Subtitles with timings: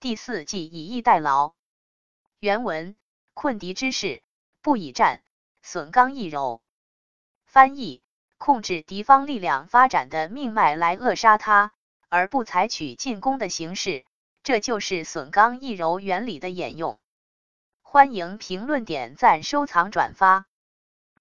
[0.00, 1.52] 第四季以逸待劳。
[2.38, 2.96] 原文
[3.34, 4.22] 困敌之势
[4.62, 5.22] 不以战
[5.60, 6.62] 损刚易柔。
[7.44, 8.02] 翻译
[8.38, 11.74] 控制敌方力量发展的命脉来扼杀它
[12.08, 14.06] 而不采取进攻的形式
[14.42, 16.98] 这就是损刚易柔原理的演用。
[17.82, 20.46] 欢迎评论点赞收藏转发。